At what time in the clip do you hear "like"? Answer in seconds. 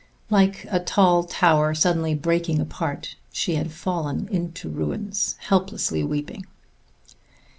0.31-0.65